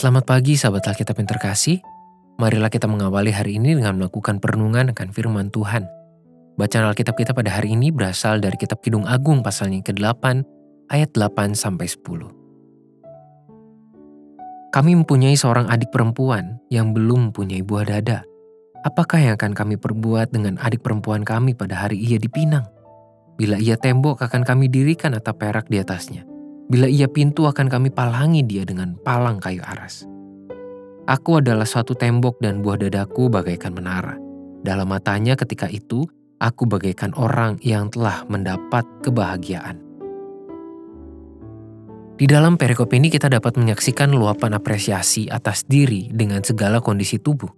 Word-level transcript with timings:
Selamat 0.00 0.24
pagi 0.24 0.56
sahabat 0.56 0.88
Alkitab 0.88 1.20
yang 1.20 1.28
terkasih. 1.28 1.76
Marilah 2.40 2.72
kita 2.72 2.88
mengawali 2.88 3.36
hari 3.36 3.60
ini 3.60 3.76
dengan 3.76 4.00
melakukan 4.00 4.40
perenungan 4.40 4.96
akan 4.96 5.12
firman 5.12 5.52
Tuhan. 5.52 5.84
Bacaan 6.56 6.88
Alkitab 6.88 7.20
kita 7.20 7.36
pada 7.36 7.52
hari 7.52 7.76
ini 7.76 7.92
berasal 7.92 8.40
dari 8.40 8.56
kitab 8.56 8.80
Kidung 8.80 9.04
Agung 9.04 9.44
pasalnya 9.44 9.84
ke-8 9.84 10.40
ayat 10.88 11.12
8 11.12 11.52
sampai 11.52 11.84
10. 11.84 14.72
Kami 14.72 14.92
mempunyai 15.04 15.36
seorang 15.36 15.68
adik 15.68 15.92
perempuan 15.92 16.56
yang 16.72 16.96
belum 16.96 17.28
mempunyai 17.28 17.60
buah 17.60 17.84
dada. 17.84 18.24
Apakah 18.80 19.20
yang 19.20 19.36
akan 19.36 19.52
kami 19.52 19.76
perbuat 19.76 20.32
dengan 20.32 20.56
adik 20.64 20.80
perempuan 20.80 21.28
kami 21.28 21.52
pada 21.52 21.76
hari 21.76 22.00
ia 22.00 22.16
dipinang? 22.16 22.64
Bila 23.36 23.60
ia 23.60 23.76
tembok 23.76 24.24
akan 24.24 24.48
kami 24.48 24.72
dirikan 24.72 25.12
atap 25.12 25.44
perak 25.44 25.68
di 25.68 25.76
atasnya. 25.76 26.29
Bila 26.70 26.86
ia 26.86 27.10
pintu 27.10 27.50
akan 27.50 27.66
kami 27.66 27.90
palangi 27.90 28.46
dia 28.46 28.62
dengan 28.62 28.94
palang 29.02 29.42
kayu 29.42 29.58
aras. 29.66 30.06
Aku 31.10 31.42
adalah 31.42 31.66
suatu 31.66 31.98
tembok 31.98 32.38
dan 32.38 32.62
buah 32.62 32.78
dadaku 32.78 33.26
bagaikan 33.26 33.74
menara. 33.74 34.14
Dalam 34.62 34.86
matanya 34.86 35.34
ketika 35.34 35.66
itu, 35.66 36.06
aku 36.38 36.70
bagaikan 36.70 37.10
orang 37.18 37.58
yang 37.66 37.90
telah 37.90 38.22
mendapat 38.30 38.86
kebahagiaan. 39.02 39.82
Di 42.14 42.28
dalam 42.30 42.54
perikop 42.54 42.92
ini 42.94 43.10
kita 43.10 43.26
dapat 43.26 43.58
menyaksikan 43.58 44.14
luapan 44.14 44.54
apresiasi 44.54 45.26
atas 45.26 45.66
diri 45.66 46.06
dengan 46.12 46.46
segala 46.46 46.78
kondisi 46.78 47.18
tubuh, 47.18 47.50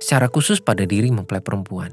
secara 0.00 0.32
khusus 0.32 0.64
pada 0.64 0.88
diri 0.88 1.12
mempelai 1.12 1.44
perempuan. 1.44 1.92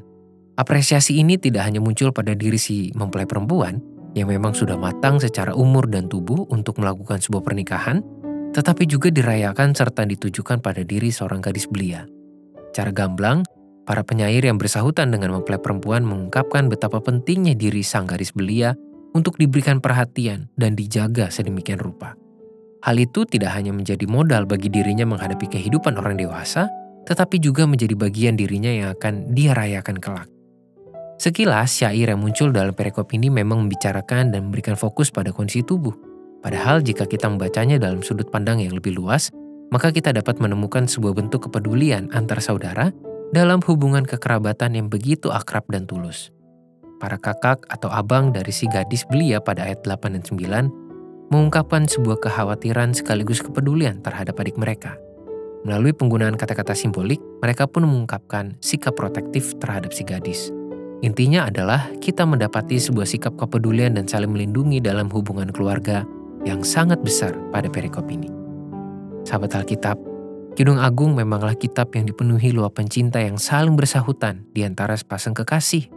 Apresiasi 0.56 1.20
ini 1.20 1.36
tidak 1.36 1.68
hanya 1.68 1.82
muncul 1.82 2.14
pada 2.14 2.32
diri 2.38 2.62
si 2.62 2.94
mempelai 2.94 3.26
perempuan, 3.26 3.82
yang 4.14 4.28
memang 4.28 4.52
sudah 4.52 4.76
matang 4.76 5.20
secara 5.20 5.56
umur 5.56 5.88
dan 5.88 6.12
tubuh 6.12 6.48
untuk 6.52 6.80
melakukan 6.80 7.24
sebuah 7.24 7.44
pernikahan, 7.44 8.04
tetapi 8.52 8.84
juga 8.84 9.08
dirayakan 9.08 9.72
serta 9.72 10.04
ditujukan 10.04 10.60
pada 10.60 10.84
diri 10.84 11.08
seorang 11.08 11.40
gadis 11.40 11.68
belia. 11.68 12.04
Cara 12.76 12.92
gamblang, 12.92 13.48
para 13.88 14.04
penyair 14.04 14.44
yang 14.44 14.60
bersahutan 14.60 15.12
dengan 15.12 15.40
mempelai 15.40 15.60
perempuan 15.60 16.04
mengungkapkan 16.04 16.68
betapa 16.68 17.00
pentingnya 17.00 17.56
diri 17.56 17.84
sang 17.84 18.08
gadis 18.08 18.36
belia 18.36 18.76
untuk 19.12 19.36
diberikan 19.40 19.84
perhatian 19.84 20.52
dan 20.56 20.76
dijaga 20.76 21.28
sedemikian 21.28 21.80
rupa. 21.80 22.16
Hal 22.82 22.98
itu 22.98 23.28
tidak 23.30 23.54
hanya 23.54 23.76
menjadi 23.76 24.04
modal 24.10 24.50
bagi 24.50 24.72
dirinya 24.72 25.06
menghadapi 25.06 25.46
kehidupan 25.52 26.00
orang 26.00 26.18
dewasa, 26.18 26.66
tetapi 27.06 27.38
juga 27.38 27.70
menjadi 27.70 27.94
bagian 27.94 28.34
dirinya 28.34 28.72
yang 28.72 28.90
akan 28.98 29.36
dia 29.38 29.54
rayakan 29.54 30.02
kelak. 30.02 30.30
Sekilas, 31.22 31.78
syair 31.78 32.10
yang 32.10 32.18
muncul 32.18 32.50
dalam 32.50 32.74
perikop 32.74 33.14
ini 33.14 33.30
memang 33.30 33.62
membicarakan 33.62 34.34
dan 34.34 34.50
memberikan 34.50 34.74
fokus 34.74 35.14
pada 35.14 35.30
kondisi 35.30 35.62
tubuh. 35.62 35.94
Padahal 36.42 36.82
jika 36.82 37.06
kita 37.06 37.30
membacanya 37.30 37.78
dalam 37.78 38.02
sudut 38.02 38.26
pandang 38.34 38.58
yang 38.58 38.74
lebih 38.74 38.98
luas, 38.98 39.30
maka 39.70 39.94
kita 39.94 40.10
dapat 40.18 40.42
menemukan 40.42 40.90
sebuah 40.90 41.14
bentuk 41.14 41.46
kepedulian 41.46 42.10
antar 42.10 42.42
saudara 42.42 42.90
dalam 43.38 43.62
hubungan 43.70 44.02
kekerabatan 44.02 44.74
yang 44.74 44.90
begitu 44.90 45.30
akrab 45.30 45.62
dan 45.70 45.86
tulus. 45.86 46.34
Para 46.98 47.22
kakak 47.22 47.70
atau 47.70 47.94
abang 47.94 48.34
dari 48.34 48.50
si 48.50 48.66
gadis 48.66 49.06
belia 49.06 49.38
pada 49.38 49.70
ayat 49.70 49.86
8 49.86 50.18
dan 50.18 50.26
9 50.26 51.30
mengungkapkan 51.30 51.86
sebuah 51.86 52.18
kekhawatiran 52.18 52.98
sekaligus 52.98 53.46
kepedulian 53.46 54.02
terhadap 54.02 54.42
adik 54.42 54.58
mereka. 54.58 54.98
Melalui 55.70 55.94
penggunaan 55.94 56.34
kata-kata 56.34 56.74
simbolik, 56.74 57.22
mereka 57.46 57.70
pun 57.70 57.86
mengungkapkan 57.86 58.58
sikap 58.58 58.98
protektif 58.98 59.54
terhadap 59.62 59.94
si 59.94 60.02
gadis. 60.02 60.50
Intinya 61.02 61.50
adalah 61.50 61.90
kita 61.98 62.30
mendapati 62.30 62.78
sebuah 62.78 63.10
sikap 63.10 63.34
kepedulian 63.34 63.98
dan 63.98 64.06
saling 64.06 64.30
melindungi 64.30 64.78
dalam 64.78 65.10
hubungan 65.10 65.50
keluarga 65.50 66.06
yang 66.46 66.62
sangat 66.62 67.02
besar 67.02 67.34
pada 67.50 67.70
perikop 67.74 68.06
ini. 68.10 68.30
Sahabat 69.26 69.58
Alkitab, 69.58 69.98
Kidung 70.54 70.78
Agung 70.78 71.18
memanglah 71.18 71.58
kitab 71.58 71.90
yang 71.98 72.06
dipenuhi 72.06 72.54
luapan 72.54 72.86
cinta 72.86 73.18
yang 73.18 73.42
saling 73.42 73.74
bersahutan 73.74 74.46
di 74.54 74.62
antara 74.62 74.94
sepasang 74.94 75.34
kekasih. 75.34 75.90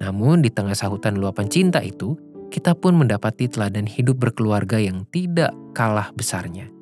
Namun 0.00 0.40
di 0.40 0.48
tengah 0.48 0.78
sahutan 0.78 1.20
luapan 1.20 1.50
cinta 1.50 1.84
itu, 1.84 2.16
kita 2.48 2.72
pun 2.72 2.96
mendapati 2.96 3.52
teladan 3.52 3.84
hidup 3.84 4.16
berkeluarga 4.16 4.80
yang 4.80 5.04
tidak 5.12 5.52
kalah 5.76 6.08
besarnya. 6.16 6.72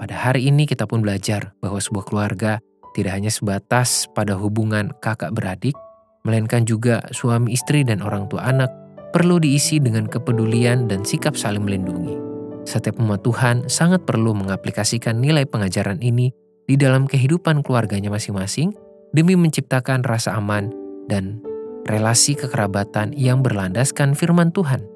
Pada 0.00 0.16
hari 0.16 0.48
ini 0.48 0.64
kita 0.64 0.88
pun 0.88 1.04
belajar 1.04 1.52
bahwa 1.60 1.76
sebuah 1.76 2.08
keluarga 2.08 2.52
tidak 2.96 3.12
hanya 3.20 3.28
sebatas 3.28 4.08
pada 4.16 4.38
hubungan 4.38 4.94
kakak 5.04 5.34
beradik, 5.36 5.76
melainkan 6.22 6.62
juga 6.66 7.02
suami 7.10 7.54
istri 7.54 7.82
dan 7.82 8.02
orang 8.02 8.30
tua 8.30 8.46
anak 8.46 8.70
perlu 9.12 9.42
diisi 9.42 9.82
dengan 9.82 10.08
kepedulian 10.08 10.88
dan 10.88 11.04
sikap 11.04 11.36
saling 11.36 11.62
melindungi. 11.62 12.16
Setiap 12.62 12.96
umat 13.02 13.26
Tuhan 13.26 13.66
sangat 13.66 14.06
perlu 14.06 14.32
mengaplikasikan 14.32 15.18
nilai 15.18 15.44
pengajaran 15.44 15.98
ini 15.98 16.30
di 16.64 16.78
dalam 16.78 17.10
kehidupan 17.10 17.66
keluarganya 17.66 18.08
masing-masing 18.08 18.72
demi 19.12 19.34
menciptakan 19.36 20.06
rasa 20.06 20.38
aman 20.38 20.72
dan 21.10 21.42
relasi 21.84 22.38
kekerabatan 22.38 23.12
yang 23.18 23.42
berlandaskan 23.42 24.14
firman 24.14 24.54
Tuhan. 24.54 24.86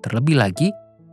Terlebih 0.00 0.36
lagi, 0.40 0.68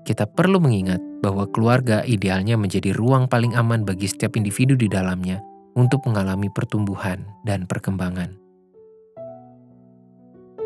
kita 0.07 0.25
perlu 0.25 0.57
mengingat 0.57 0.99
bahwa 1.21 1.45
keluarga 1.51 2.01
idealnya 2.07 2.57
menjadi 2.57 2.95
ruang 2.97 3.29
paling 3.29 3.53
aman 3.53 3.85
bagi 3.85 4.09
setiap 4.09 4.33
individu 4.39 4.73
di 4.73 4.89
dalamnya 4.89 5.43
untuk 5.77 6.01
mengalami 6.09 6.49
pertumbuhan 6.49 7.21
dan 7.45 7.69
perkembangan. 7.69 8.40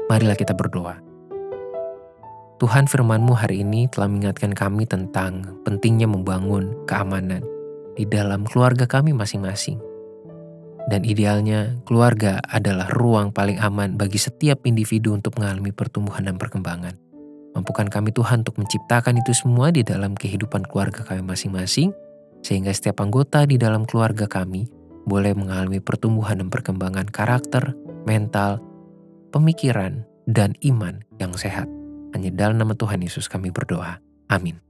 Marilah 0.05 0.37
kita 0.37 0.53
berdoa. 0.53 1.01
Tuhan 2.61 2.85
firman-Mu 2.85 3.33
hari 3.33 3.65
ini 3.65 3.89
telah 3.89 4.05
mengingatkan 4.05 4.53
kami 4.53 4.85
tentang 4.85 5.59
pentingnya 5.65 6.05
membangun 6.05 6.71
keamanan 6.85 7.41
di 7.97 8.05
dalam 8.05 8.45
keluarga 8.45 8.85
kami 8.85 9.17
masing-masing. 9.17 9.81
Dan 10.85 11.01
idealnya, 11.01 11.73
keluarga 11.89 12.37
adalah 12.45 12.85
ruang 12.93 13.33
paling 13.33 13.57
aman 13.57 13.97
bagi 13.97 14.21
setiap 14.21 14.61
individu 14.69 15.17
untuk 15.17 15.41
mengalami 15.41 15.73
pertumbuhan 15.73 16.29
dan 16.29 16.37
perkembangan. 16.37 16.93
Mampukan 17.57 17.89
kami 17.89 18.13
Tuhan 18.13 18.45
untuk 18.45 18.61
menciptakan 18.61 19.17
itu 19.25 19.33
semua 19.33 19.73
di 19.73 19.81
dalam 19.81 20.13
kehidupan 20.13 20.69
keluarga 20.69 21.01
kami 21.01 21.25
masing-masing, 21.25 21.89
sehingga 22.45 22.69
setiap 22.69 23.01
anggota 23.01 23.49
di 23.49 23.57
dalam 23.57 23.89
keluarga 23.89 24.29
kami 24.29 24.69
boleh 25.09 25.33
mengalami 25.33 25.81
pertumbuhan 25.81 26.37
dan 26.37 26.53
perkembangan 26.53 27.09
karakter, 27.09 27.73
mental, 28.05 28.61
pemikiran, 29.35 30.07
dan 30.23 30.55
iman 30.63 31.03
yang 31.19 31.35
sehat. 31.35 31.67
Hanya 32.15 32.31
dalam 32.31 32.55
nama 32.55 32.71
Tuhan 32.71 33.03
Yesus 33.03 33.27
kami 33.27 33.51
berdoa. 33.51 33.99
Amin. 34.31 34.63